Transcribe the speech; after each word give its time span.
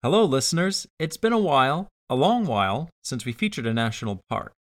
Hello, 0.00 0.24
listeners. 0.24 0.86
It's 1.00 1.16
been 1.16 1.32
a 1.32 1.40
while, 1.40 1.88
a 2.08 2.14
long 2.14 2.46
while, 2.46 2.88
since 3.02 3.24
we 3.24 3.32
featured 3.32 3.66
a 3.66 3.74
national 3.74 4.20
park. 4.30 4.52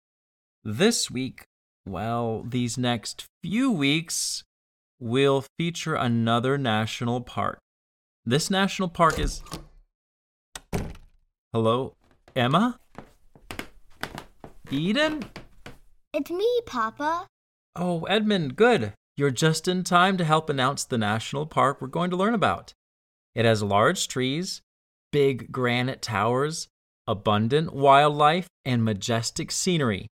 This 0.63 1.11
week, 1.11 1.43
well, 1.87 2.41
these 2.43 2.75
next 2.75 3.23
few 3.43 3.69
weeks, 3.71 4.43
we'll 4.99 5.45
feature 5.59 5.93
another 5.93 6.57
national 6.57 7.21
park. 7.21 7.59
This 8.25 8.49
national 8.49 8.89
park 8.89 9.19
is. 9.19 9.43
Hello, 11.53 11.93
Emma? 12.35 12.79
Eden? 14.71 15.21
It's 16.13 16.31
me, 16.31 16.61
Papa. 16.65 17.27
Oh, 17.75 18.05
Edmund, 18.05 18.55
good. 18.55 18.93
You're 19.15 19.29
just 19.29 19.67
in 19.67 19.83
time 19.83 20.17
to 20.17 20.25
help 20.25 20.49
announce 20.49 20.83
the 20.83 20.97
national 20.97 21.45
park 21.45 21.79
we're 21.79 21.89
going 21.89 22.09
to 22.09 22.17
learn 22.17 22.33
about. 22.33 22.73
It 23.35 23.45
has 23.45 23.61
large 23.61 24.07
trees, 24.07 24.63
big 25.11 25.51
granite 25.51 26.01
towers, 26.01 26.67
abundant 27.07 27.73
wildlife, 27.73 28.47
and 28.65 28.83
majestic 28.83 29.51
scenery. 29.51 30.07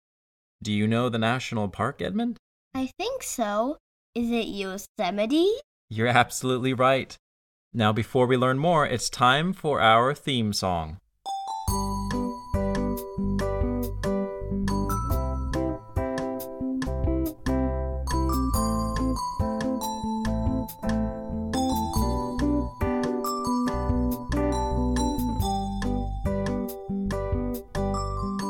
Do 0.63 0.72
you 0.72 0.88
know 0.88 1.09
the 1.09 1.17
national 1.20 1.67
park, 1.70 2.02
Edmund? 2.02 2.38
I 2.73 2.90
think 2.98 3.23
so. 3.23 3.77
Is 4.16 4.31
it 4.31 4.48
Yosemite? 4.48 5.52
You're 5.89 6.08
absolutely 6.08 6.73
right. 6.73 7.17
Now, 7.73 7.91
before 7.91 8.26
we 8.26 8.38
learn 8.38 8.58
more, 8.58 8.86
it's 8.88 9.09
time 9.09 9.52
for 9.52 9.81
our 9.81 10.13
theme 10.13 10.53
song. 10.53 10.98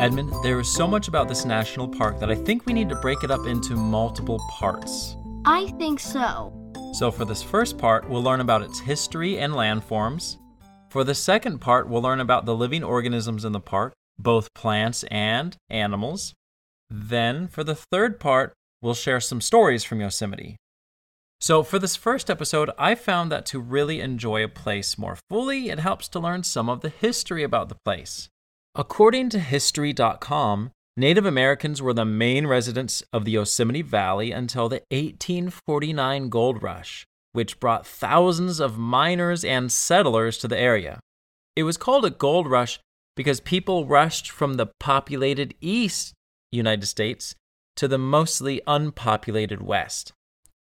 Edmund, 0.06 0.32
there 0.44 0.60
is 0.60 0.72
so 0.72 0.86
much 0.86 1.08
about 1.08 1.28
this 1.28 1.46
national 1.46 1.88
park 1.88 2.20
that 2.20 2.30
I 2.30 2.36
think 2.36 2.68
we 2.68 2.74
need 2.74 2.90
to 2.90 2.96
break 2.96 3.24
it 3.24 3.32
up 3.32 3.48
into 3.48 3.76
multiple 3.76 4.40
parts. 4.52 5.18
I 5.46 5.70
think 5.80 6.00
so. 6.00 6.54
So, 6.94 7.10
for 7.10 7.26
this 7.26 7.42
first 7.42 7.80
part, 7.80 8.08
we'll 8.08 8.22
learn 8.22 8.40
about 8.40 8.62
its 8.62 8.80
history 8.80 9.40
and 9.40 9.54
landforms. 9.54 10.38
For 10.92 11.04
the 11.04 11.16
second 11.16 11.58
part, 11.58 11.90
we'll 11.90 12.04
learn 12.04 12.20
about 12.20 12.46
the 12.46 12.56
living 12.56 12.84
organisms 12.84 13.46
in 13.46 13.52
the 13.52 13.60
park, 13.60 13.94
both 14.20 14.54
plants 14.54 15.04
and 15.10 15.58
animals. 15.72 16.36
Then, 16.88 17.48
for 17.48 17.64
the 17.64 17.74
third 17.74 18.20
part, 18.20 18.54
we'll 18.84 18.94
share 18.94 19.20
some 19.20 19.42
stories 19.42 19.84
from 19.84 20.02
Yosemite. 20.02 20.56
So, 21.40 21.64
for 21.64 21.80
this 21.80 21.96
first 21.96 22.30
episode, 22.30 22.70
I 22.78 22.94
found 22.94 23.32
that 23.32 23.48
to 23.48 23.60
really 23.60 24.02
enjoy 24.02 24.44
a 24.44 24.50
place 24.50 25.00
more 25.00 25.18
fully, 25.32 25.72
it 25.72 25.80
helps 25.80 26.08
to 26.10 26.20
learn 26.20 26.44
some 26.44 26.70
of 26.70 26.82
the 26.82 26.90
history 26.90 27.42
about 27.42 27.70
the 27.70 27.78
place. 27.84 28.30
According 28.78 29.30
to 29.30 29.40
History.com, 29.40 30.72
Native 30.98 31.26
Americans 31.26 31.82
were 31.82 31.94
the 31.94 32.04
main 32.04 32.46
residents 32.46 33.02
of 33.14 33.24
the 33.24 33.32
Yosemite 33.32 33.82
Valley 33.82 34.32
until 34.32 34.68
the 34.68 34.82
1849 34.92 36.28
gold 36.28 36.62
rush, 36.62 37.06
which 37.32 37.60
brought 37.62 37.88
thousands 37.88 38.60
of 38.60 38.78
miners 38.78 39.46
and 39.46 39.72
settlers 39.72 40.38
to 40.40 40.50
the 40.50 40.60
area. 40.60 41.00
It 41.56 41.64
was 41.64 41.78
called 41.78 42.04
a 42.04 42.10
gold 42.10 42.50
rush 42.50 42.80
because 43.16 43.40
people 43.40 43.86
rushed 43.86 44.30
from 44.30 44.56
the 44.56 44.68
populated 44.82 45.54
East 45.62 46.14
United 46.52 46.86
States 46.86 47.34
to 47.78 47.88
the 47.88 47.98
mostly 47.98 48.62
unpopulated 48.68 49.62
West. 49.62 50.12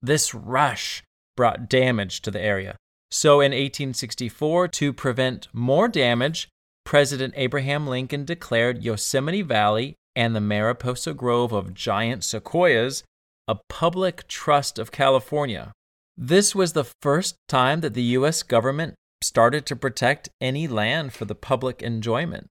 This 0.02 0.34
rush 0.34 1.04
brought 1.38 1.70
damage 1.70 2.22
to 2.24 2.32
the 2.32 2.42
area. 2.42 2.78
So 3.12 3.42
in 3.42 3.52
1864, 3.52 4.70
to 4.70 4.92
prevent 4.94 5.48
more 5.54 5.88
damage, 5.88 6.48
President 6.86 7.34
Abraham 7.38 7.88
Lincoln 7.88 8.26
declared 8.26 8.84
Yosemite 8.84 9.42
Valley 9.42 9.96
and 10.16 10.36
the 10.36 10.42
Mariposa 10.42 11.14
Grove 11.14 11.52
of 11.54 11.74
giant 11.74 12.24
sequoias 12.24 13.04
a 13.48 13.60
public 13.70 14.28
trust 14.28 14.80
of 14.80 14.92
California. 14.92 15.74
This 16.18 16.54
was 16.54 16.74
the 16.74 16.90
first 17.02 17.36
time 17.48 17.82
that 17.82 17.94
the 17.94 18.16
U.S. 18.20 18.44
government 18.44 18.96
started 19.22 19.66
to 19.66 19.76
protect 19.76 20.30
any 20.40 20.68
land 20.68 21.14
for 21.14 21.26
the 21.26 21.36
public 21.36 21.82
enjoyment. 21.82 22.48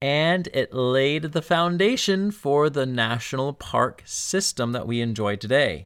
And 0.00 0.48
it 0.52 0.74
laid 0.74 1.32
the 1.32 1.42
foundation 1.42 2.30
for 2.30 2.68
the 2.68 2.86
national 2.86 3.52
park 3.52 4.02
system 4.04 4.72
that 4.72 4.86
we 4.86 5.00
enjoy 5.00 5.36
today. 5.36 5.84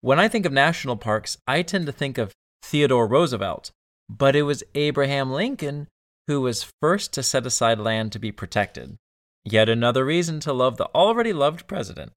When 0.00 0.18
I 0.18 0.28
think 0.28 0.46
of 0.46 0.52
national 0.52 0.96
parks, 0.96 1.36
I 1.46 1.62
tend 1.62 1.86
to 1.86 1.92
think 1.92 2.18
of 2.18 2.32
Theodore 2.62 3.06
Roosevelt, 3.06 3.70
but 4.08 4.36
it 4.36 4.42
was 4.42 4.62
Abraham 4.74 5.32
Lincoln 5.32 5.86
who 6.28 6.40
was 6.42 6.70
first 6.80 7.12
to 7.14 7.22
set 7.22 7.46
aside 7.46 7.80
land 7.80 8.12
to 8.12 8.18
be 8.18 8.30
protected. 8.30 8.98
Yet 9.44 9.70
another 9.70 10.04
reason 10.04 10.40
to 10.40 10.52
love 10.52 10.76
the 10.76 10.90
already 10.94 11.32
loved 11.32 11.66
president. 11.66 12.12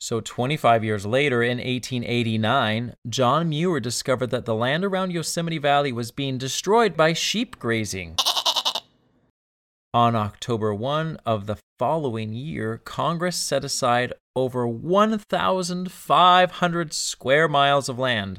So, 0.00 0.20
25 0.20 0.84
years 0.84 1.06
later, 1.06 1.42
in 1.42 1.58
1889, 1.58 2.94
John 3.08 3.48
Muir 3.48 3.80
discovered 3.80 4.30
that 4.30 4.44
the 4.44 4.54
land 4.54 4.84
around 4.84 5.12
Yosemite 5.12 5.58
Valley 5.58 5.92
was 5.92 6.10
being 6.10 6.36
destroyed 6.36 6.96
by 6.96 7.12
sheep 7.12 7.60
grazing. 7.60 8.16
On 9.94 10.16
October 10.16 10.74
1 10.74 11.18
of 11.24 11.46
the 11.46 11.58
following 11.78 12.32
year, 12.32 12.78
Congress 12.84 13.36
set 13.36 13.64
aside 13.64 14.12
over 14.36 14.66
1,500 14.66 16.92
square 16.92 17.48
miles 17.48 17.88
of 17.88 17.98
land. 17.98 18.38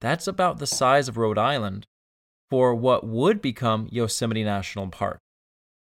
That's 0.00 0.26
about 0.26 0.58
the 0.58 0.66
size 0.66 1.08
of 1.08 1.16
Rhode 1.16 1.38
Island 1.38 1.86
for 2.50 2.74
what 2.74 3.06
would 3.06 3.40
become 3.40 3.88
Yosemite 3.90 4.44
National 4.44 4.88
Park. 4.88 5.18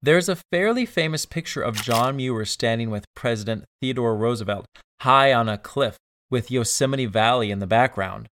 There's 0.01 0.29
a 0.29 0.39
fairly 0.53 0.87
famous 0.87 1.27
picture 1.27 1.63
of 1.63 1.83
John 1.83 2.17
Muir 2.17 2.45
standing 2.45 2.91
with 2.91 3.05
President 3.17 3.65
Theodore 3.81 4.17
Roosevelt 4.17 4.67
high 5.01 5.33
on 5.33 5.49
a 5.49 5.59
cliff 5.59 5.97
with 6.31 6.51
Yosemite 6.51 7.07
Valley 7.07 7.51
in 7.51 7.59
the 7.59 7.67
background. 7.67 8.29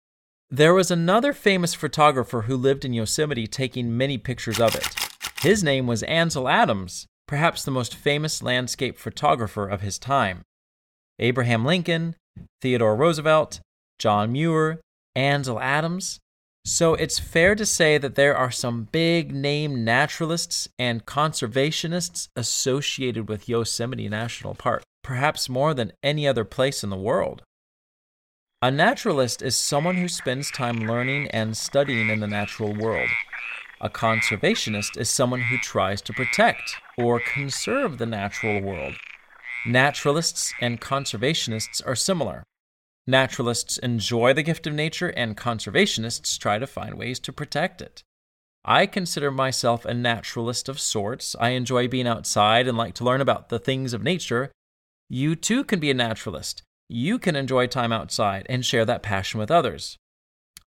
There 0.50 0.74
was 0.74 0.90
another 0.90 1.32
famous 1.32 1.74
photographer 1.74 2.42
who 2.42 2.56
lived 2.56 2.84
in 2.84 2.92
Yosemite 2.92 3.46
taking 3.46 3.96
many 3.96 4.18
pictures 4.18 4.60
of 4.60 4.74
it. 4.74 4.94
His 5.40 5.62
name 5.64 5.86
was 5.86 6.02
Ansel 6.04 6.48
Adams, 6.48 7.06
perhaps 7.26 7.64
the 7.64 7.70
most 7.70 7.94
famous 7.94 8.42
landscape 8.42 8.98
photographer 8.98 9.66
of 9.66 9.80
his 9.80 9.98
time. 9.98 10.42
Abraham 11.18 11.64
Lincoln, 11.64 12.14
Theodore 12.60 12.96
Roosevelt, 12.96 13.60
John 13.98 14.32
Muir, 14.32 14.80
Ansel 15.14 15.60
Adams, 15.60 16.18
so 16.66 16.94
it's 16.94 17.20
fair 17.20 17.54
to 17.54 17.64
say 17.64 17.96
that 17.96 18.16
there 18.16 18.36
are 18.36 18.50
some 18.50 18.88
big 18.90 19.32
name 19.32 19.84
naturalists 19.84 20.68
and 20.80 21.06
conservationists 21.06 22.28
associated 22.34 23.28
with 23.28 23.48
Yosemite 23.48 24.08
National 24.08 24.56
Park, 24.56 24.82
perhaps 25.04 25.48
more 25.48 25.74
than 25.74 25.92
any 26.02 26.26
other 26.26 26.44
place 26.44 26.82
in 26.82 26.90
the 26.90 26.96
world. 26.96 27.42
A 28.60 28.72
naturalist 28.72 29.42
is 29.42 29.56
someone 29.56 29.94
who 29.94 30.08
spends 30.08 30.50
time 30.50 30.88
learning 30.88 31.28
and 31.28 31.56
studying 31.56 32.08
in 32.08 32.18
the 32.18 32.26
natural 32.26 32.74
world. 32.74 33.10
A 33.80 33.88
conservationist 33.88 34.98
is 34.98 35.08
someone 35.08 35.42
who 35.42 35.58
tries 35.58 36.02
to 36.02 36.12
protect 36.12 36.74
or 36.98 37.20
conserve 37.20 37.98
the 37.98 38.06
natural 38.06 38.60
world. 38.60 38.94
Naturalists 39.66 40.52
and 40.60 40.80
conservationists 40.80 41.80
are 41.86 41.94
similar. 41.94 42.42
Naturalists 43.06 43.78
enjoy 43.78 44.32
the 44.32 44.42
gift 44.42 44.66
of 44.66 44.74
nature, 44.74 45.10
and 45.10 45.36
conservationists 45.36 46.38
try 46.38 46.58
to 46.58 46.66
find 46.66 46.94
ways 46.94 47.20
to 47.20 47.32
protect 47.32 47.80
it. 47.80 48.02
I 48.64 48.86
consider 48.86 49.30
myself 49.30 49.84
a 49.84 49.94
naturalist 49.94 50.68
of 50.68 50.80
sorts. 50.80 51.36
I 51.38 51.50
enjoy 51.50 51.86
being 51.86 52.08
outside 52.08 52.66
and 52.66 52.76
like 52.76 52.94
to 52.94 53.04
learn 53.04 53.20
about 53.20 53.48
the 53.48 53.60
things 53.60 53.92
of 53.92 54.02
nature. 54.02 54.50
You 55.08 55.36
too 55.36 55.62
can 55.62 55.78
be 55.78 55.90
a 55.90 55.94
naturalist. 55.94 56.62
You 56.88 57.20
can 57.20 57.36
enjoy 57.36 57.68
time 57.68 57.92
outside 57.92 58.44
and 58.48 58.64
share 58.64 58.84
that 58.84 59.04
passion 59.04 59.38
with 59.38 59.52
others. 59.52 59.96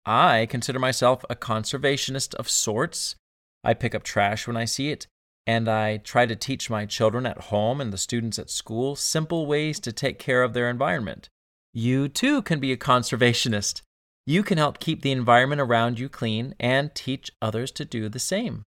I 0.06 0.46
consider 0.46 0.78
myself 0.78 1.24
a 1.30 1.36
conservationist 1.36 2.36
of 2.36 2.50
sorts. 2.50 3.16
I 3.64 3.74
pick 3.74 3.96
up 3.96 4.04
trash 4.04 4.46
when 4.46 4.58
I 4.58 4.66
see 4.66 4.90
it, 4.90 5.08
and 5.48 5.70
I 5.70 5.98
try 5.98 6.26
to 6.26 6.36
teach 6.36 6.70
my 6.70 6.86
children 6.86 7.26
at 7.26 7.46
home 7.46 7.80
and 7.80 7.94
the 7.94 7.98
students 7.98 8.38
at 8.38 8.50
school 8.50 8.98
simple 8.98 9.46
ways 9.46 9.80
to 9.80 9.94
take 9.94 10.20
care 10.20 10.44
of 10.44 10.54
their 10.54 10.70
environment. 10.70 11.30
You 11.78 12.08
too 12.08 12.42
can 12.42 12.62
be 12.62 12.72
a 12.72 12.78
conservationist. 12.78 13.82
You 14.26 14.44
can 14.44 14.58
help 14.58 14.80
keep 14.80 15.02
the 15.02 15.12
environment 15.12 15.60
around 15.60 16.00
you 16.00 16.08
clean 16.08 16.56
and 16.58 16.96
teach 16.96 17.30
others 17.42 17.70
to 17.74 17.84
do 17.84 18.08
the 18.08 18.18
same. 18.18 18.64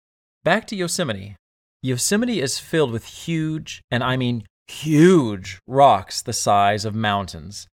Back 0.45 0.65
to 0.67 0.75
Yosemite. 0.77 1.35
Yosemite 1.81 2.39
is 2.39 2.59
filled 2.59 2.93
with 2.93 3.03
huge, 3.03 3.81
and 3.91 4.05
I 4.05 4.15
mean 4.15 4.45
huge, 4.69 5.59
rocks 5.67 6.21
the 6.21 6.31
size 6.31 6.85
of 6.85 6.95
mountains. 6.95 7.67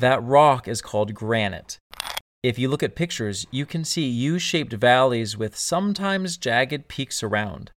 That 0.00 0.22
rock 0.22 0.68
is 0.68 0.82
called 0.82 1.14
granite. 1.14 1.78
If 2.42 2.58
you 2.58 2.68
look 2.68 2.82
at 2.82 2.94
pictures, 2.94 3.46
you 3.50 3.64
can 3.64 3.86
see 3.86 4.06
U 4.06 4.38
shaped 4.38 4.74
valleys 4.74 5.34
with 5.34 5.56
sometimes 5.56 6.36
jagged 6.36 6.88
peaks 6.88 7.22
around. 7.22 7.70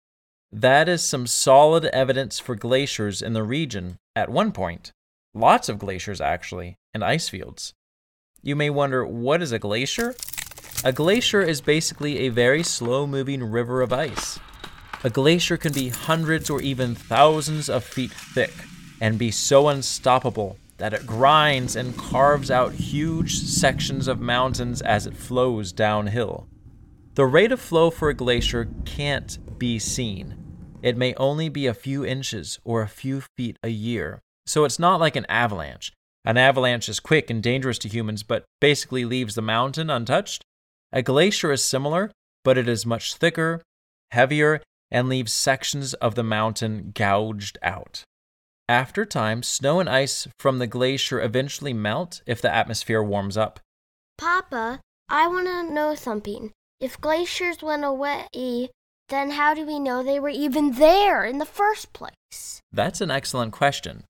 That 0.50 0.88
is 0.88 1.04
some 1.04 1.28
solid 1.28 1.84
evidence 1.84 2.40
for 2.40 2.56
glaciers 2.56 3.22
in 3.22 3.32
the 3.32 3.44
region 3.44 3.96
at 4.16 4.28
one 4.28 4.50
point. 4.50 4.90
Lots 5.34 5.68
of 5.68 5.78
glaciers, 5.78 6.20
actually, 6.20 6.76
and 6.92 7.04
ice 7.04 7.28
fields. 7.28 7.74
You 8.42 8.56
may 8.56 8.68
wonder 8.68 9.06
what 9.06 9.42
is 9.42 9.52
a 9.52 9.60
glacier? 9.60 10.14
A 10.82 10.92
glacier 10.92 11.40
is 11.40 11.60
basically 11.60 12.20
a 12.20 12.30
very 12.30 12.62
slow 12.64 13.06
moving 13.06 13.44
river 13.44 13.80
of 13.80 13.92
ice. 13.92 14.40
A 15.04 15.10
glacier 15.10 15.56
can 15.56 15.72
be 15.72 15.90
hundreds 15.90 16.50
or 16.50 16.60
even 16.60 16.94
thousands 16.94 17.68
of 17.68 17.84
feet 17.84 18.10
thick 18.10 18.52
and 19.00 19.18
be 19.18 19.30
so 19.30 19.68
unstoppable 19.68 20.58
that 20.78 20.94
it 20.94 21.06
grinds 21.06 21.76
and 21.76 21.96
carves 21.96 22.50
out 22.50 22.72
huge 22.72 23.38
sections 23.38 24.08
of 24.08 24.20
mountains 24.20 24.82
as 24.82 25.06
it 25.06 25.16
flows 25.16 25.72
downhill. 25.72 26.48
The 27.14 27.26
rate 27.26 27.52
of 27.52 27.60
flow 27.60 27.90
for 27.90 28.08
a 28.08 28.14
glacier 28.14 28.68
can't 28.84 29.58
be 29.58 29.78
seen. 29.78 30.34
It 30.82 30.96
may 30.96 31.14
only 31.14 31.48
be 31.48 31.66
a 31.66 31.74
few 31.74 32.04
inches 32.04 32.58
or 32.64 32.82
a 32.82 32.88
few 32.88 33.22
feet 33.36 33.58
a 33.62 33.68
year, 33.68 34.22
so 34.50 34.64
it's 34.64 34.80
not 34.80 34.98
like 34.98 35.14
an 35.14 35.26
avalanche. 35.28 35.92
An 36.24 36.36
avalanche 36.36 36.88
is 36.88 36.98
quick 36.98 37.30
and 37.30 37.40
dangerous 37.40 37.78
to 37.78 37.88
humans, 37.88 38.24
but 38.24 38.44
basically 38.60 39.04
leaves 39.04 39.36
the 39.36 39.42
mountain 39.42 39.88
untouched. 39.88 40.42
A 40.92 41.02
glacier 41.02 41.52
is 41.52 41.62
similar, 41.62 42.10
but 42.42 42.58
it 42.58 42.68
is 42.68 42.84
much 42.84 43.14
thicker, 43.14 43.62
heavier, 44.10 44.60
and 44.90 45.08
leaves 45.08 45.32
sections 45.32 45.94
of 45.94 46.16
the 46.16 46.24
mountain 46.24 46.90
gouged 46.96 47.58
out. 47.62 48.02
After 48.68 49.04
time, 49.04 49.44
snow 49.44 49.78
and 49.78 49.88
ice 49.88 50.26
from 50.40 50.58
the 50.58 50.66
glacier 50.66 51.20
eventually 51.20 51.72
melt 51.72 52.20
if 52.26 52.42
the 52.42 52.52
atmosphere 52.52 53.04
warms 53.04 53.36
up. 53.36 53.60
Papa, 54.18 54.80
I 55.08 55.28
want 55.28 55.46
to 55.46 55.72
know 55.72 55.94
something. 55.94 56.50
If 56.80 57.00
glaciers 57.00 57.62
went 57.62 57.84
away, 57.84 58.68
then 59.10 59.30
how 59.30 59.54
do 59.54 59.64
we 59.64 59.78
know 59.78 60.02
they 60.02 60.18
were 60.18 60.28
even 60.28 60.72
there 60.72 61.24
in 61.24 61.38
the 61.38 61.46
first 61.46 61.92
place? 61.92 62.60
That's 62.72 63.00
an 63.00 63.12
excellent 63.12 63.52
question. 63.52 64.02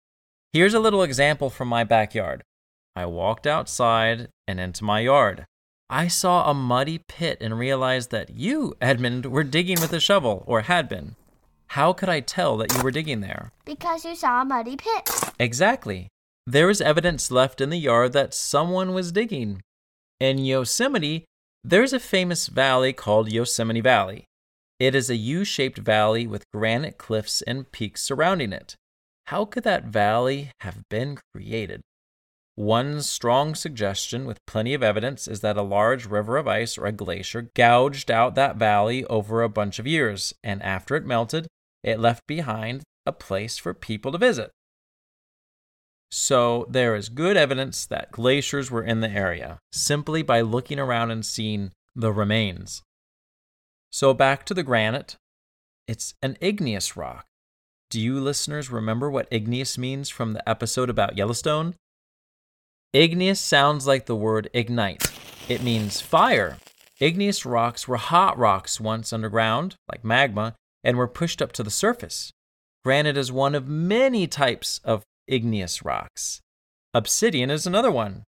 Here's 0.52 0.74
a 0.74 0.80
little 0.80 1.04
example 1.04 1.48
from 1.48 1.68
my 1.68 1.84
backyard. 1.84 2.42
I 2.96 3.06
walked 3.06 3.46
outside 3.46 4.30
and 4.48 4.58
into 4.58 4.82
my 4.82 4.98
yard. 4.98 5.46
I 5.88 6.08
saw 6.08 6.50
a 6.50 6.54
muddy 6.54 6.98
pit 6.98 7.38
and 7.40 7.56
realized 7.56 8.10
that 8.10 8.30
you, 8.30 8.74
Edmund, 8.80 9.26
were 9.26 9.44
digging 9.44 9.80
with 9.80 9.92
a 9.92 10.00
shovel, 10.00 10.42
or 10.46 10.62
had 10.62 10.88
been. 10.88 11.14
How 11.68 11.92
could 11.92 12.08
I 12.08 12.18
tell 12.18 12.56
that 12.56 12.74
you 12.74 12.82
were 12.82 12.90
digging 12.90 13.20
there? 13.20 13.52
Because 13.64 14.04
you 14.04 14.16
saw 14.16 14.42
a 14.42 14.44
muddy 14.44 14.76
pit. 14.76 15.08
Exactly. 15.38 16.08
There 16.48 16.68
is 16.68 16.80
evidence 16.80 17.30
left 17.30 17.60
in 17.60 17.70
the 17.70 17.78
yard 17.78 18.12
that 18.14 18.34
someone 18.34 18.92
was 18.92 19.12
digging. 19.12 19.62
In 20.18 20.38
Yosemite, 20.38 21.26
there's 21.62 21.92
a 21.92 22.00
famous 22.00 22.48
valley 22.48 22.92
called 22.92 23.30
Yosemite 23.30 23.80
Valley. 23.80 24.24
It 24.80 24.96
is 24.96 25.10
a 25.10 25.16
U 25.16 25.44
shaped 25.44 25.78
valley 25.78 26.26
with 26.26 26.50
granite 26.52 26.98
cliffs 26.98 27.40
and 27.42 27.70
peaks 27.70 28.02
surrounding 28.02 28.52
it. 28.52 28.74
How 29.30 29.44
could 29.44 29.62
that 29.62 29.84
valley 29.84 30.50
have 30.58 30.88
been 30.88 31.16
created? 31.32 31.82
One 32.56 33.00
strong 33.00 33.54
suggestion 33.54 34.24
with 34.24 34.44
plenty 34.44 34.74
of 34.74 34.82
evidence 34.82 35.28
is 35.28 35.40
that 35.42 35.56
a 35.56 35.62
large 35.62 36.06
river 36.06 36.36
of 36.36 36.48
ice 36.48 36.76
or 36.76 36.86
a 36.86 36.90
glacier 36.90 37.48
gouged 37.54 38.10
out 38.10 38.34
that 38.34 38.56
valley 38.56 39.04
over 39.04 39.42
a 39.42 39.48
bunch 39.48 39.78
of 39.78 39.86
years, 39.86 40.34
and 40.42 40.60
after 40.64 40.96
it 40.96 41.06
melted, 41.06 41.46
it 41.84 42.00
left 42.00 42.26
behind 42.26 42.82
a 43.06 43.12
place 43.12 43.56
for 43.56 43.72
people 43.72 44.10
to 44.10 44.18
visit. 44.18 44.50
So 46.10 46.66
there 46.68 46.96
is 46.96 47.08
good 47.08 47.36
evidence 47.36 47.86
that 47.86 48.10
glaciers 48.10 48.68
were 48.68 48.82
in 48.82 49.00
the 49.00 49.10
area 49.10 49.60
simply 49.70 50.24
by 50.24 50.40
looking 50.40 50.80
around 50.80 51.12
and 51.12 51.24
seeing 51.24 51.70
the 51.94 52.12
remains. 52.12 52.82
So 53.92 54.12
back 54.12 54.44
to 54.46 54.54
the 54.54 54.64
granite. 54.64 55.14
It's 55.86 56.14
an 56.20 56.36
igneous 56.40 56.96
rock. 56.96 57.26
Do 57.90 58.00
you 58.00 58.20
listeners 58.20 58.70
remember 58.70 59.10
what 59.10 59.26
igneous 59.32 59.76
means 59.76 60.08
from 60.08 60.32
the 60.32 60.48
episode 60.48 60.88
about 60.88 61.16
Yellowstone? 61.16 61.74
Igneous 62.92 63.40
sounds 63.40 63.84
like 63.84 64.06
the 64.06 64.14
word 64.14 64.48
ignite. 64.54 65.10
It 65.48 65.64
means 65.64 66.00
fire. 66.00 66.58
Igneous 67.00 67.44
rocks 67.44 67.88
were 67.88 67.96
hot 67.96 68.38
rocks 68.38 68.78
once 68.78 69.12
underground, 69.12 69.74
like 69.90 70.04
magma, 70.04 70.54
and 70.84 70.96
were 70.96 71.08
pushed 71.08 71.42
up 71.42 71.50
to 71.50 71.64
the 71.64 71.70
surface. 71.70 72.30
Granite 72.84 73.16
is 73.16 73.32
one 73.32 73.56
of 73.56 73.66
many 73.66 74.28
types 74.28 74.80
of 74.84 75.02
igneous 75.26 75.84
rocks. 75.84 76.40
Obsidian 76.94 77.50
is 77.50 77.66
another 77.66 77.90
one. 77.90 78.22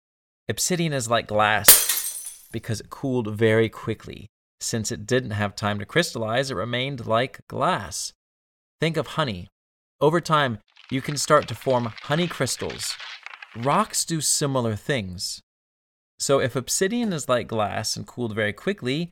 Obsidian 0.49 0.95
is 0.95 1.11
like 1.11 1.27
glass 1.27 2.49
because 2.51 2.81
it 2.81 2.89
cooled 2.89 3.37
very 3.37 3.69
quickly. 3.69 4.27
Since 4.59 4.91
it 4.91 5.07
didn't 5.07 5.33
have 5.33 5.55
time 5.55 5.79
to 5.81 5.85
crystallize, 5.85 6.51
it 6.51 6.55
remained 6.55 7.07
like 7.07 7.47
glass. 7.47 8.15
Think 8.81 8.97
of 8.97 9.09
honey. 9.09 9.49
Over 10.01 10.21
time, 10.21 10.59
you 10.91 11.01
can 11.01 11.17
start 11.17 11.47
to 11.49 11.55
form 11.55 11.93
honey 12.03 12.27
crystals, 12.27 12.97
Rocks 13.57 14.05
do 14.05 14.21
similar 14.21 14.77
things. 14.77 15.43
So 16.21 16.39
if 16.39 16.55
obsidian 16.55 17.13
is 17.13 17.29
like 17.29 17.49
glass 17.49 17.97
and 17.97 18.07
cooled 18.07 18.35
very 18.35 18.53
quickly, 18.53 19.11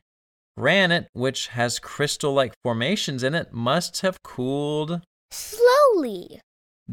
granite, 0.57 1.07
which 1.13 1.47
has 1.47 1.79
crystal 1.79 2.33
like 2.33 2.53
formations 2.63 3.21
in 3.21 3.35
it, 3.35 3.51
must 3.51 3.99
have 4.01 4.23
cooled 4.23 5.01
slowly. 5.31 6.39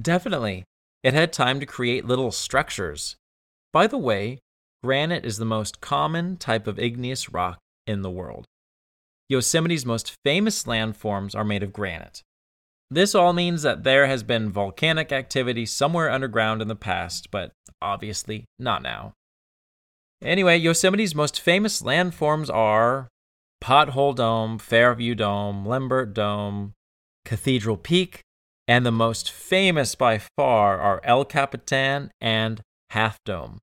Definitely. 0.01 0.65
It 1.05 1.15
had 1.15 1.33
time 1.33 1.61
to 1.61 1.67
create 1.67 2.05
little 2.05 2.33
structures. 2.33 3.15
By 3.73 3.87
the 3.87 3.99
way, 3.99 4.41
granite 4.83 5.25
is 5.25 5.39
the 5.39 5.45
most 5.45 5.81
common 5.81 6.37
type 6.39 6.67
of 6.67 6.81
igneous 6.81 7.33
rock 7.33 7.59
in 7.87 8.03
the 8.03 8.11
world. 8.11 8.45
Yosemite's 9.29 9.87
most 9.87 10.17
famous 10.25 10.65
landforms 10.65 11.37
are 11.37 11.45
made 11.45 11.63
of 11.63 11.73
granite. 11.73 12.23
This 12.91 13.15
all 13.15 13.33
means 13.33 13.63
that 13.63 13.83
there 13.83 14.07
has 14.07 14.23
been 14.23 14.51
volcanic 14.51 15.11
activity 15.11 15.67
somewhere 15.67 16.11
underground 16.11 16.63
in 16.63 16.69
the 16.69 16.77
past, 16.77 17.31
but 17.31 17.53
obviously 17.83 18.45
not 18.59 18.83
now. 18.83 19.13
Anyway, 20.23 20.57
Yosemite's 20.57 21.15
most 21.15 21.41
famous 21.41 21.83
landforms 21.83 22.53
are 22.53 23.09
Pothole 23.63 24.15
Dome, 24.15 24.59
Fairview 24.59 25.15
Dome, 25.15 25.67
Lambert 25.67 26.15
Dome, 26.15 26.73
Cathedral 27.25 27.77
Peak, 27.77 28.21
and 28.69 28.87
the 28.87 28.93
most 28.93 29.31
famous 29.31 29.95
by 29.95 30.19
far 30.37 30.79
are 30.79 31.01
El 31.05 31.25
Capitan 31.25 32.11
and 32.21 32.61
Half 32.91 33.19
Dome. 33.25 33.59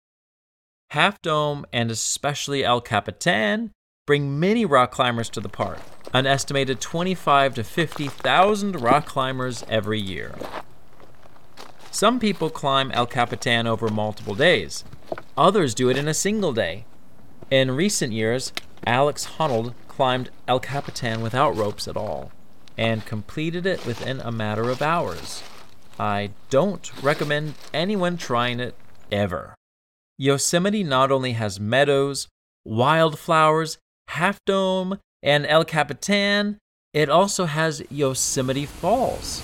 Half 0.92 1.22
Dome, 1.22 1.66
and 1.74 1.90
especially 1.90 2.64
El 2.64 2.81
Capitan, 2.81 3.72
bring 4.06 4.40
many 4.40 4.66
rock 4.66 4.92
climbers 4.92 5.30
to 5.30 5.40
the 5.40 5.50
park 5.50 5.80
an 6.14 6.28
estimated 6.28 6.80
25 6.80 7.56
to 7.56 7.64
50,000 7.64 8.80
rock 8.80 9.08
climbers 9.08 9.66
every 9.68 10.00
year. 10.00 10.36
Some 11.90 12.20
people 12.20 12.52
climb 12.52 12.92
El 12.92 13.08
Capitan 13.08 13.66
over 13.66 13.90
multiple 13.90 14.36
days. 14.36 14.84
Others 15.36 15.74
do 15.74 15.90
it 15.90 15.98
in 15.98 16.08
a 16.08 16.14
single 16.14 16.54
day. 16.54 16.86
In 17.50 17.72
recent 17.72 18.14
years, 18.14 18.54
Alex 18.86 19.26
Honnold 19.38 19.74
climbed 19.88 20.30
El 20.48 20.60
Capitan 20.60 21.22
without 21.22 21.56
ropes 21.56 21.88
at 21.88 21.98
all 21.98 22.32
and 22.78 23.06
completed 23.06 23.66
it 23.66 23.86
within 23.88 24.19
a 24.19 24.31
matter 24.31 24.69
of 24.69 24.83
hours. 24.83 25.42
I 26.00 26.30
don't 26.52 26.92
recommend 27.04 27.56
anyone 27.74 28.18
trying 28.18 28.60
it 28.60 28.76
ever. 29.12 29.56
Yosemite 30.19 30.83
not 30.83 31.12
only 31.12 31.31
has 31.33 31.60
meadows, 31.60 32.28
wildflowers, 32.66 33.78
Half 34.07 34.40
Dome, 34.45 35.00
and 35.24 35.45
El 35.45 35.66
Capitan, 35.66 36.57
it 36.94 37.10
also 37.10 37.45
has 37.45 37.81
Yosemite 37.90 38.66
Falls. 38.66 39.42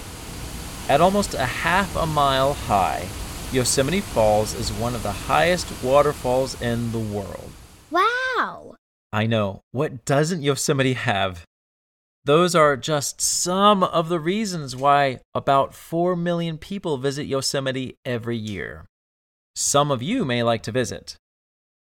At 0.89 1.01
almost 1.01 1.33
a 1.33 1.45
half 1.45 1.95
a 1.95 2.05
mile 2.05 2.53
high, 2.53 3.07
Yosemite 3.51 4.01
Falls 4.01 4.53
is 4.53 4.71
one 4.73 4.93
of 4.93 5.01
the 5.01 5.11
highest 5.11 5.83
waterfalls 5.83 6.61
in 6.61 6.91
the 6.91 6.99
world. 6.99 7.51
Wow! 7.89 8.75
I 9.11 9.25
know. 9.25 9.61
What 9.71 10.05
doesn't 10.05 10.43
Yosemite 10.43 10.93
have? 10.93 11.45
Those 12.25 12.53
are 12.53 12.77
just 12.77 13.21
some 13.21 13.83
of 13.83 14.09
the 14.09 14.19
reasons 14.19 14.75
why 14.75 15.19
about 15.33 15.73
4 15.73 16.15
million 16.15 16.57
people 16.57 16.97
visit 16.97 17.25
Yosemite 17.25 17.95
every 18.05 18.37
year. 18.37 18.85
Some 19.55 19.89
of 19.89 20.03
you 20.03 20.25
may 20.25 20.43
like 20.43 20.61
to 20.63 20.71
visit. 20.71 21.15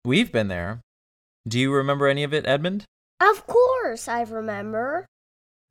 We've 0.03 0.31
been 0.31 0.49
there. 0.49 0.81
Do 1.47 1.59
you 1.59 1.73
remember 1.73 2.07
any 2.07 2.23
of 2.23 2.33
it, 2.33 2.47
Edmund? 2.47 2.85
Of 3.19 3.45
course, 3.47 4.07
I 4.07 4.21
remember. 4.23 5.05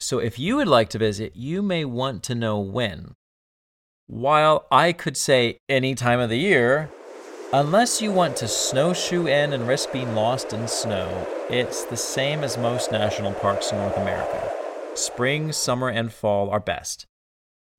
So 0.00 0.18
if 0.18 0.38
you 0.38 0.56
would 0.56 0.68
like 0.68 0.90
to 0.90 0.98
visit, 0.98 1.36
you 1.36 1.62
may 1.62 1.84
want 1.84 2.22
to 2.24 2.34
know 2.34 2.58
when. 2.60 3.14
While 4.06 4.66
I 4.70 4.92
could 4.92 5.16
say 5.16 5.58
any 5.68 5.94
time 5.94 6.20
of 6.20 6.28
the 6.28 6.38
year, 6.38 6.90
unless 7.52 8.02
you 8.02 8.12
want 8.12 8.36
to 8.38 8.48
snowshoe 8.48 9.26
in 9.26 9.52
and 9.52 9.66
risk 9.66 9.92
being 9.92 10.14
lost 10.14 10.52
in 10.52 10.68
snow, 10.68 11.26
it's 11.48 11.84
the 11.84 11.96
same 11.96 12.44
as 12.44 12.58
most 12.58 12.92
national 12.92 13.32
parks 13.32 13.72
in 13.72 13.78
North 13.78 13.96
America. 13.96 14.52
Spring, 14.94 15.52
summer, 15.52 15.88
and 15.88 16.12
fall 16.12 16.50
are 16.50 16.60
best. 16.60 17.06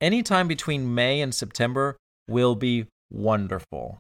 Any 0.02 0.24
time 0.24 0.48
between 0.48 0.96
May 0.96 1.22
and 1.22 1.34
September 1.34 1.98
will 2.28 2.56
be 2.56 2.88
wonderful. 3.12 4.00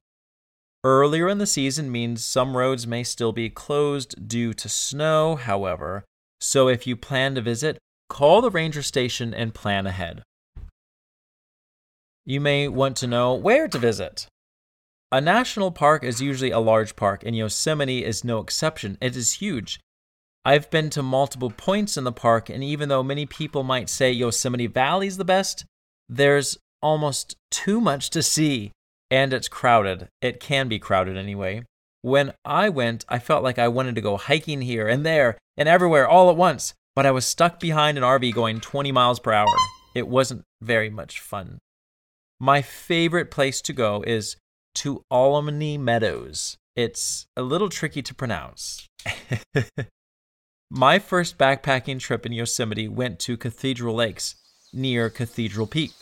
Earlier 0.86 1.30
in 1.30 1.38
the 1.38 1.48
season 1.48 1.92
means 1.92 2.25
some 2.25 2.58
roads 2.58 2.86
may 2.86 3.04
still 3.04 3.32
be 3.32 3.50
closed 3.50 4.28
due 4.28 4.54
to 4.54 4.68
snow, 4.68 5.38
however, 5.38 6.04
so 6.42 6.68
if 6.68 6.86
you 6.86 6.98
plan 6.98 7.36
to 7.36 7.42
visit, 7.42 7.78
call 8.10 8.42
the 8.42 8.52
ranger 8.52 8.84
station 8.84 9.34
and 9.34 9.54
plan 9.54 9.88
ahead. 9.88 10.24
You 12.25 12.42
may 12.42 12.68
want 12.68 12.98
to 12.98 13.08
know 13.08 13.34
where 13.34 13.70
to 13.70 13.78
visit. 13.78 14.28
A 15.10 15.22
national 15.22 15.72
park 15.72 16.04
is 16.04 16.22
usually 16.22 16.52
a 16.52 16.60
large 16.60 16.96
park, 16.96 17.24
and 17.25 17.36
Yosemite 17.36 18.04
is 18.04 18.25
no 18.25 18.40
exception. 18.40 18.98
It 19.00 19.16
is 19.16 19.34
huge. 19.34 19.80
I've 20.44 20.70
been 20.70 20.90
to 20.90 21.04
multiple 21.04 21.52
points 21.52 21.96
in 21.96 22.04
the 22.04 22.12
park, 22.12 22.50
and 22.50 22.62
even 22.62 22.90
though 22.90 23.04
many 23.04 23.25
people 23.25 23.63
might 23.63 23.90
say 23.90 24.12
Yosemite 24.12 24.68
Valley 24.68 25.08
is 25.08 25.16
the 25.16 25.24
best, 25.24 25.63
there's 26.10 26.58
almost 26.82 27.38
too 27.52 27.80
much 27.80 28.10
to 28.10 28.22
see, 28.22 28.72
and 29.13 29.32
it's 29.32 29.48
crowded. 29.48 30.10
It 30.24 30.39
can 30.39 30.67
be 30.67 30.79
crowded 30.79 31.17
anyway. 31.17 31.62
When 32.01 32.34
I 32.43 32.70
went, 32.70 33.05
I 33.08 33.20
felt 33.20 33.43
like 33.43 33.60
I 33.60 33.67
wanted 33.67 33.93
to 33.93 34.01
go 34.01 34.17
hiking 34.17 34.62
here 34.62 34.88
and 34.88 35.05
there 35.05 35.38
and 35.55 35.70
everywhere 35.70 36.08
all 36.08 36.32
at 36.32 36.36
once, 36.36 36.74
but 36.96 37.05
I 37.05 37.12
was 37.12 37.24
stuck 37.24 37.60
behind 37.60 37.96
an 37.96 38.03
RV 38.03 38.34
going 38.34 38.60
20 38.60 38.91
miles 38.91 39.20
per 39.20 39.32
hour. 39.32 39.55
It 39.93 40.08
wasn't 40.08 40.41
very 40.63 40.89
much 40.89 41.20
fun. 41.20 41.60
My 42.39 42.63
favorite 42.63 43.29
place 43.29 43.62
to 43.62 43.72
go 43.72 44.03
is 44.08 44.36
to 44.75 45.03
Tuolumne 45.12 45.79
Meadows. 45.79 46.58
It's 46.75 47.27
a 47.38 47.43
little 47.43 47.70
tricky 47.70 48.01
to 48.01 48.15
pronounce. 48.15 48.88
My 50.72 50.98
first 50.98 51.38
backpacking 51.38 52.00
trip 52.00 52.25
in 52.25 52.32
Yosemite 52.32 52.88
went 52.88 53.20
to 53.20 53.38
Cathedral 53.38 53.93
Lakes 53.93 54.34
near 54.74 55.12
Cathedral 55.12 55.67
Peak. 55.67 55.93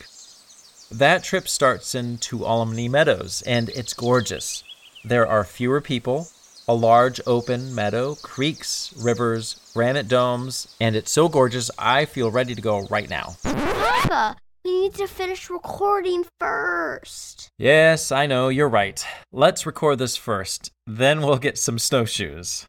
That 0.92 1.24
trip 1.24 1.48
starts 1.48 1.94
in 1.94 2.18
Tuolumne 2.18 2.90
Meadows, 2.90 3.40
and 3.46 3.70
it's 3.70 3.94
gorgeous. 3.94 4.62
There 5.02 5.26
are 5.26 5.42
fewer 5.42 5.80
people, 5.80 6.28
a 6.68 6.74
large 6.74 7.18
open 7.26 7.74
meadow, 7.74 8.14
creeks, 8.16 8.92
rivers, 8.98 9.58
granite 9.72 10.06
domes, 10.06 10.76
and 10.82 10.94
it's 10.94 11.10
so 11.10 11.30
gorgeous 11.30 11.70
I 11.78 12.04
feel 12.04 12.30
ready 12.30 12.54
to 12.54 12.60
go 12.60 12.86
right 12.90 13.08
now. 13.08 13.36
Papa, 13.42 14.36
we 14.66 14.82
need 14.82 14.94
to 14.96 15.06
finish 15.06 15.48
recording 15.48 16.26
first. 16.38 17.48
Yes, 17.56 18.12
I 18.12 18.26
know, 18.26 18.50
you're 18.50 18.68
right. 18.68 19.02
Let's 19.32 19.64
record 19.64 19.98
this 19.98 20.18
first, 20.18 20.70
then 20.86 21.22
we'll 21.22 21.38
get 21.38 21.56
some 21.56 21.78
snowshoes. 21.78 22.66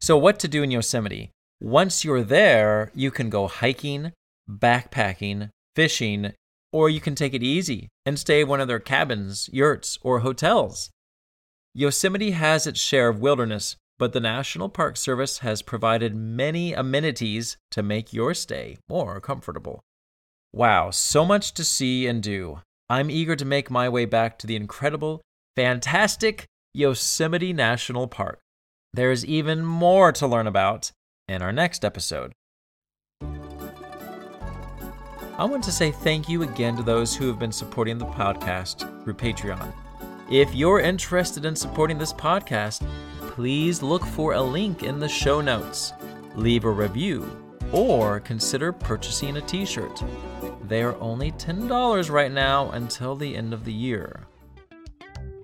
So, 0.00 0.16
what 0.16 0.38
to 0.38 0.46
do 0.46 0.62
in 0.62 0.70
Yosemite? 0.70 1.32
Once 1.60 2.04
you're 2.04 2.22
there, 2.22 2.92
you 2.94 3.10
can 3.10 3.28
go 3.28 3.48
hiking, 3.48 4.12
backpacking, 4.48 5.50
fishing, 5.74 6.32
or 6.74 6.90
you 6.90 7.00
can 7.00 7.14
take 7.14 7.32
it 7.32 7.42
easy 7.44 7.88
and 8.04 8.18
stay 8.18 8.40
in 8.40 8.48
one 8.48 8.60
of 8.60 8.66
their 8.66 8.80
cabins, 8.80 9.48
yurts, 9.52 9.96
or 10.02 10.18
hotels. 10.18 10.90
Yosemite 11.72 12.32
has 12.32 12.66
its 12.66 12.80
share 12.80 13.08
of 13.08 13.20
wilderness, 13.20 13.76
but 13.96 14.12
the 14.12 14.18
National 14.18 14.68
Park 14.68 14.96
Service 14.96 15.38
has 15.38 15.62
provided 15.62 16.16
many 16.16 16.72
amenities 16.72 17.56
to 17.70 17.84
make 17.84 18.12
your 18.12 18.34
stay 18.34 18.76
more 18.88 19.20
comfortable. 19.20 19.84
Wow, 20.52 20.90
so 20.90 21.24
much 21.24 21.54
to 21.54 21.62
see 21.62 22.08
and 22.08 22.20
do. 22.20 22.58
I'm 22.88 23.08
eager 23.08 23.36
to 23.36 23.44
make 23.44 23.70
my 23.70 23.88
way 23.88 24.04
back 24.04 24.36
to 24.40 24.46
the 24.48 24.56
incredible, 24.56 25.22
fantastic 25.54 26.44
Yosemite 26.72 27.52
National 27.52 28.08
Park. 28.08 28.40
There's 28.92 29.24
even 29.24 29.64
more 29.64 30.10
to 30.10 30.26
learn 30.26 30.48
about 30.48 30.90
in 31.28 31.40
our 31.40 31.52
next 31.52 31.84
episode. 31.84 32.32
I 35.36 35.44
want 35.44 35.64
to 35.64 35.72
say 35.72 35.90
thank 35.90 36.28
you 36.28 36.44
again 36.44 36.76
to 36.76 36.84
those 36.84 37.16
who 37.16 37.26
have 37.26 37.40
been 37.40 37.50
supporting 37.50 37.98
the 37.98 38.06
podcast 38.06 39.02
through 39.02 39.14
Patreon. 39.14 39.74
If 40.30 40.54
you're 40.54 40.78
interested 40.78 41.44
in 41.44 41.56
supporting 41.56 41.98
this 41.98 42.12
podcast, 42.12 42.86
please 43.18 43.82
look 43.82 44.06
for 44.06 44.34
a 44.34 44.40
link 44.40 44.84
in 44.84 45.00
the 45.00 45.08
show 45.08 45.40
notes, 45.40 45.92
leave 46.36 46.64
a 46.64 46.70
review, 46.70 47.28
or 47.72 48.20
consider 48.20 48.70
purchasing 48.70 49.36
a 49.36 49.40
t 49.40 49.66
shirt. 49.66 50.04
They 50.68 50.84
are 50.84 50.96
only 51.00 51.32
$10 51.32 52.10
right 52.10 52.30
now 52.30 52.70
until 52.70 53.16
the 53.16 53.34
end 53.34 53.52
of 53.52 53.64
the 53.64 53.72
year. 53.72 54.20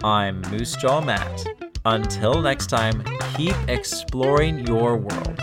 I'm 0.05 0.41
Moosejaw 0.45 1.05
Matt. 1.05 1.45
Until 1.85 2.41
next 2.41 2.69
time, 2.69 3.03
keep 3.35 3.57
exploring 3.67 4.65
your 4.69 4.97
world. 4.97 5.41